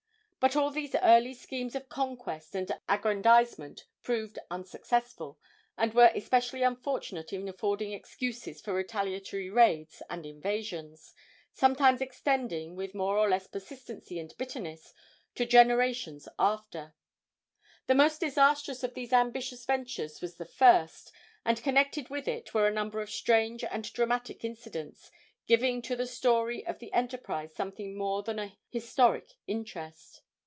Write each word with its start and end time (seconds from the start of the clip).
but 0.43 0.55
all 0.55 0.71
these 0.71 0.95
early 1.03 1.35
schemes 1.35 1.75
of 1.75 1.87
conquest 1.87 2.55
and 2.55 2.71
aggrandizement 2.89 3.85
proved 4.01 4.39
unsuccessful, 4.49 5.37
and 5.77 5.93
were 5.93 6.09
especially 6.15 6.63
unfortunate 6.63 7.31
in 7.31 7.47
affording 7.47 7.93
excuses 7.93 8.59
for 8.59 8.73
retaliatory 8.73 9.51
raids 9.51 10.01
and 10.09 10.25
invasions, 10.25 11.13
sometimes 11.53 12.01
extending, 12.01 12.75
with 12.75 12.95
more 12.95 13.19
or 13.19 13.29
less 13.29 13.45
persistency 13.45 14.17
and 14.17 14.35
bitterness, 14.39 14.95
to 15.35 15.45
generations 15.45 16.25
thereafter. 16.39 16.95
The 17.85 17.93
most 17.93 18.19
disastrous 18.21 18.81
of 18.83 18.95
these 18.95 19.13
ambitious 19.13 19.63
ventures 19.63 20.21
was 20.21 20.37
the 20.37 20.45
first, 20.45 21.11
and 21.45 21.61
connected 21.61 22.09
with 22.09 22.27
it 22.27 22.51
were 22.51 22.65
a 22.67 22.73
number 22.73 22.99
of 22.99 23.11
strange 23.11 23.63
and 23.65 23.93
dramatic 23.93 24.43
incidents, 24.43 25.11
giving 25.45 25.83
to 25.83 25.95
the 25.95 26.07
story 26.07 26.65
of 26.65 26.79
the 26.79 26.91
enterprise 26.93 27.53
something 27.53 27.95
more 27.95 28.23
than 28.23 28.39
a 28.39 28.57
historic 28.71 29.35
interest. 29.45 30.23